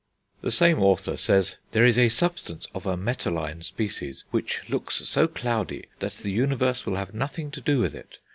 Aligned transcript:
The 0.41 0.49
same 0.49 0.81
author 0.81 1.15
says: 1.15 1.57
"There 1.73 1.85
is 1.85 1.99
a 1.99 2.09
substance 2.09 2.65
of 2.73 2.87
a 2.87 2.97
metalline 2.97 3.61
species 3.63 4.23
which 4.31 4.67
looks 4.67 5.07
so 5.07 5.27
cloudy 5.27 5.85
that 5.99 6.13
the 6.13 6.31
universe 6.31 6.87
will 6.87 6.95
have 6.95 7.13
nothing 7.13 7.51
to 7.51 7.61
do 7.61 7.77
with 7.77 7.93
it. 7.93 8.17